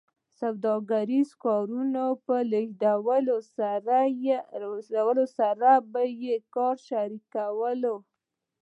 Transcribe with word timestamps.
سوداګریزو 0.39 1.35
کاروانونو 1.43 2.05
په 2.25 2.35
لېږدولو 2.51 3.37
سره 3.57 3.97
یې 4.25 4.37
په 5.93 6.45
کار 6.55 6.75
کې 6.79 6.85
شریک 6.87 7.23
شول 7.33 7.83